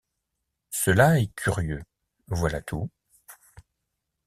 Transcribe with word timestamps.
Cela 0.71 1.19
est 1.19 1.27
curieux, 1.35 1.83
voilà 2.25 2.59
tout. 2.63 2.89